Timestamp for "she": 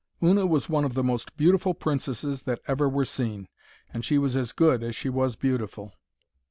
4.03-4.17, 4.95-5.09